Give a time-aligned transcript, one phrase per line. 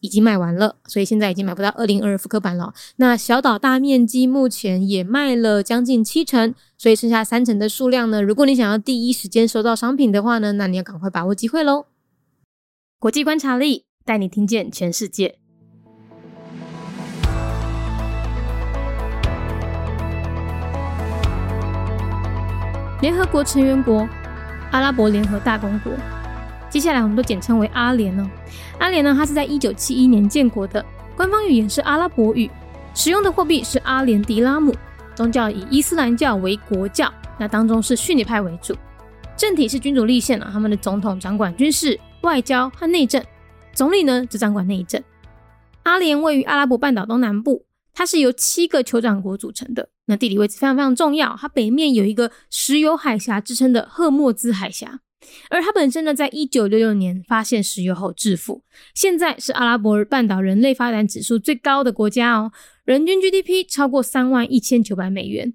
[0.00, 2.72] 已经卖完了，所以现在已经买不到二零二复刻版了。
[2.96, 8.22] 那小岛大面积目前也卖了将近七成，所以剩下三成的数量呢？
[8.22, 11.86] 如果你想要第一时间收到商品的话呢，那你要赶快把握机会喽！
[12.98, 15.36] 国际观察力带你听见全世界。
[23.00, 24.08] 联合国成员国
[24.72, 25.92] 阿拉伯联合大公国。
[26.70, 28.30] 接下来我们都简称为阿联呢。
[28.78, 30.84] 阿联呢，它是在一九七一年建国的，
[31.16, 32.50] 官方语言是阿拉伯语，
[32.94, 34.74] 使用的货币是阿联迪拉姆，
[35.14, 38.76] 宗教以伊斯兰教为国教，那当中是逊尼派为主，
[39.36, 43.22] 政体是君主立宪啊，他们的总统掌管军事、外交和内政，
[43.72, 45.02] 总理呢只掌管内政。
[45.84, 55.00] 阿联位于阿拉伯半岛东南部，它是由七个酋长国组成的，那地理位置非常非常重要，它北面有一个石油海峡之称的赫莫兹海峡。
[55.50, 58.62] 而它本身呢，在一九六六年发现石油后致富，
[58.94, 62.52] 现在是阿拉伯半岛人类发展指数最高的国家哦，
[62.84, 65.54] 人均 GDP 超过三万一千九百美元。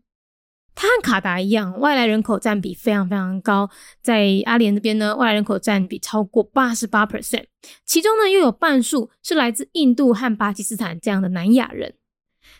[0.75, 3.69] 它和卡达一样，外来人口占比非常非常高，
[4.02, 7.45] 在阿联那边呢，外来人口占比超过八十八 percent，
[7.86, 11.94] 其中呢又有半数是来自印度和巴基斯坦这样的南亚人。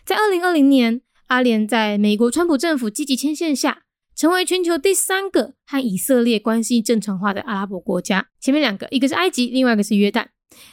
[0.06, 3.82] 在二零二零年，阿联在美国川普政府积极牵线下。
[4.16, 8.28] 成为全球第三个和以色列关系正常化的阿拉伯国家。
[8.40, 10.26] 前面两个，一个是埃及，另外一个是约旦。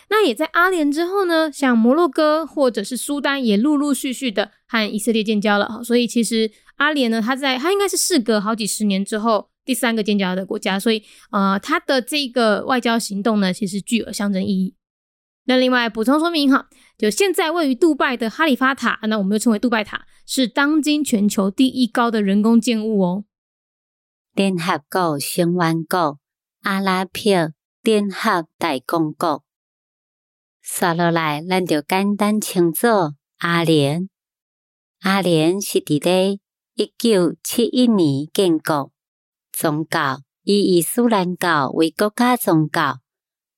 [0.09, 5.81] 那也在阿联之后呢，像摩洛哥或者是苏丹也陆陆续续的和以色列建交了。
[5.83, 10.79] 所以其实阿联呢，它在它应该是事隔好几十年之后第三个建交的国家。
[10.79, 14.75] 所以呃，它的这个外交行动呢，其实具有象征意义。
[15.45, 16.67] 那另外补充说明哈，
[16.99, 23.23] 就现在位于杜拜的哈利法塔，那我们又称为杜拜塔，是当今全球第一高的人工建物哦。
[24.33, 26.17] 联合国成员国
[26.61, 29.43] 阿拉伯联合大公国，
[30.61, 34.09] 刷落来，咱就简单称作阿联。
[35.01, 36.39] 阿联是伫咧
[36.75, 38.93] 一九七一年建国，
[39.51, 42.99] 宗教以伊斯兰教为国家宗教，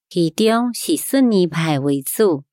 [0.09, 2.45] 其中是逊尼派为主。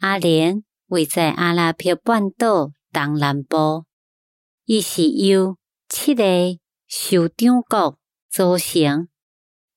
[0.00, 3.86] 阿联位在阿拉伯半岛东南部，
[4.66, 5.56] 伊是由
[5.88, 6.22] 七个。
[6.92, 9.06] 酋长国组成，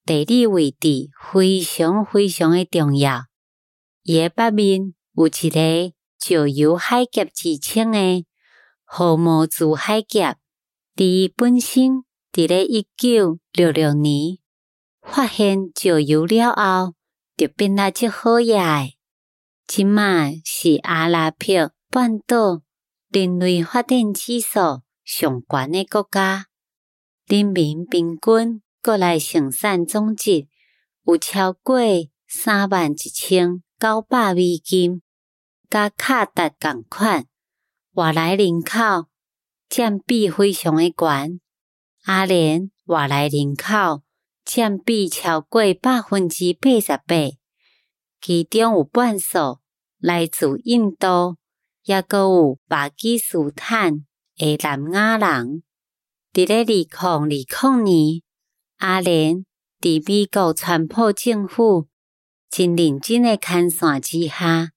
[0.04, 3.26] 地理位置非常非常的重要。
[4.02, 8.26] 伊诶北面有一个石油海峡之称的
[8.84, 10.40] 荷马兹海峡，
[10.96, 14.40] 伫本身伫咧一九六六年
[15.04, 16.96] 发现石油了后，
[17.38, 18.98] 就变啊即好诶。
[19.68, 22.64] 即卖是阿拉伯半岛
[23.10, 26.48] 人类发展指数上悬诶国家。
[27.26, 30.46] 人民平均国内生产总值
[31.06, 31.80] 有超过
[32.28, 35.02] 三万一千九百美金，
[35.70, 37.26] 甲卡达同款。
[37.94, 39.08] 外来人口
[39.70, 41.40] 占比非常的悬，
[42.04, 44.04] 阿联外来人口
[44.44, 47.38] 占比超过百分之八十八，
[48.20, 49.60] 其中有半数
[49.98, 51.38] 来自印度，
[51.86, 54.06] 也阁有巴基斯坦
[54.36, 55.64] 的南亚人。
[56.34, 58.22] 伫咧二零二零年，
[58.78, 59.46] 阿联
[59.80, 61.88] 伫美国川普政府
[62.50, 64.72] 真认真诶牵线之下，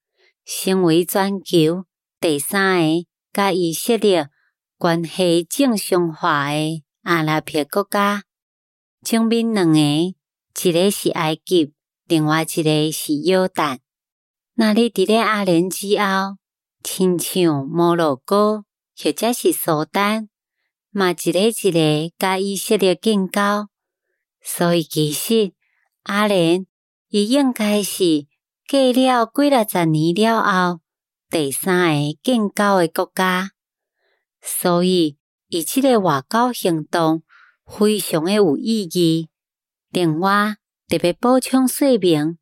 [0.45, 1.87] 成为全球
[2.21, 4.29] 第三个甲以色列
[4.77, 8.25] 关系正常化诶阿拉伯国家。
[9.03, 11.73] 前面两个，一个是埃及，
[12.05, 13.79] 另外一个是约旦。
[14.57, 16.37] 那你伫咧阿联之后，
[16.85, 20.29] 亲像摩洛哥或者是苏丹。
[20.99, 23.69] 嘛一个一个甲以色列建交，
[24.41, 25.53] 所以其实
[26.05, 26.67] 阿联
[27.11, 28.27] 伊应该是
[28.67, 30.81] 过了几六十年了后
[31.29, 33.51] 第三个建交的国家，
[34.41, 37.23] 所以伊即个外交行动
[37.67, 39.29] 非常的有意义。
[39.91, 40.57] 另外
[40.89, 42.39] 特别补充说明，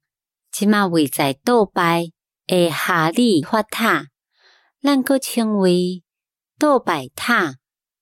[0.53, 2.13] 即马位在杜拜
[2.47, 4.11] 的哈利法塔，
[4.81, 6.05] 咱阁称为
[6.57, 7.57] 杜拜塔。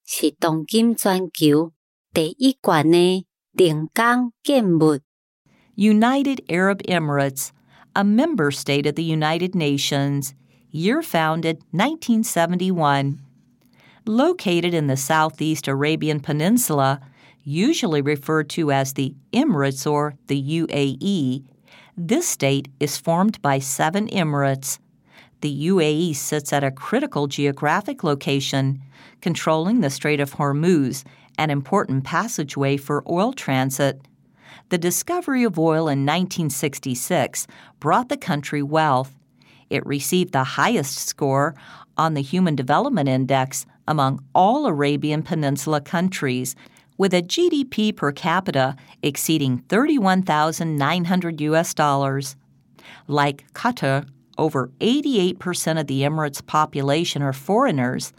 [0.05, 1.73] 是当今全球
[2.13, 4.99] 第一关的人工建物。
[5.75, 7.51] United Arab Emirates,
[7.93, 10.33] a member state of the United Nations,
[10.71, 13.19] year founded 1971.
[14.05, 16.99] Located in the southeast Arabian Peninsula,
[17.43, 21.43] usually referred to as the Emirates or the UAE,
[21.97, 24.77] this state is formed by seven emirates.
[25.42, 28.80] the UAE sits at a critical geographic location,
[29.20, 31.02] controlling the Strait of Hormuz,
[31.36, 34.00] an important passageway for oil transit.
[34.68, 37.48] The discovery of oil in 1966
[37.80, 39.18] brought the country wealth.
[39.68, 41.56] It received the highest score
[41.96, 46.54] on the Human Development Index among all Arabian Peninsula countries,
[46.98, 52.36] with a GDP per capita exceeding 31,900 US dollars.
[53.08, 54.06] Like Qatar,
[54.38, 58.12] over 88% of the Emirates' population are foreigners.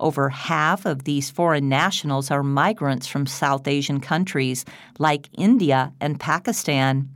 [0.00, 4.64] Over half of these foreign nationals are migrants from South Asian countries
[4.98, 7.08] like India and Pakistan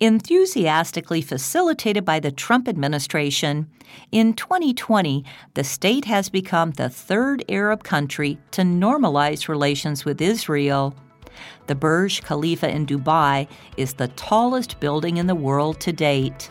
[0.00, 3.70] enthusiastically facilitated by the Trump administration,
[4.10, 5.24] in 2020,
[5.54, 10.94] the state has become the third Arab country to normalize relations with Israel.
[11.66, 13.46] The Burj Khalifa in Dubai
[13.76, 16.50] is the tallest building in the world to date.